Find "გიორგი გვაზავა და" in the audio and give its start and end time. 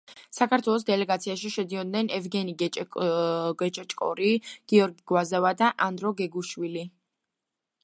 4.73-5.71